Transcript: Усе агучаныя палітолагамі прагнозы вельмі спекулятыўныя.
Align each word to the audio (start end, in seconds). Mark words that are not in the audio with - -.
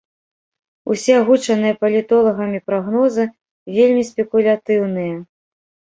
Усе 0.93 1.13
агучаныя 1.17 1.75
палітолагамі 1.83 2.59
прагнозы 2.71 3.27
вельмі 3.77 4.03
спекулятыўныя. 4.11 5.15